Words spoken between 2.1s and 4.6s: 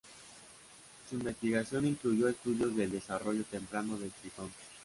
estudios del desarrollo temprano del tritón.